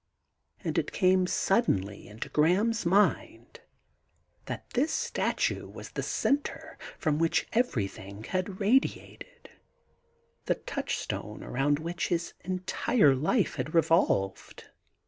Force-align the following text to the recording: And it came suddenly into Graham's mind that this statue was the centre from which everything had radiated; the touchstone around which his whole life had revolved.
And 0.63 0.79
it 0.79 0.91
came 0.91 1.27
suddenly 1.27 2.07
into 2.07 2.27
Graham's 2.29 2.87
mind 2.87 3.59
that 4.45 4.67
this 4.71 4.91
statue 4.91 5.67
was 5.69 5.91
the 5.91 6.01
centre 6.01 6.79
from 6.97 7.19
which 7.19 7.45
everything 7.53 8.23
had 8.23 8.59
radiated; 8.59 9.51
the 10.45 10.55
touchstone 10.55 11.43
around 11.43 11.77
which 11.77 12.07
his 12.07 12.33
whole 12.87 13.13
life 13.15 13.57
had 13.57 13.75
revolved. 13.75 14.71